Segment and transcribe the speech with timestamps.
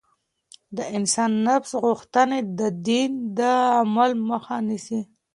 [0.77, 3.39] د انسان نفس غوښتنې د دين د
[3.79, 5.01] عمل مخه نيسي.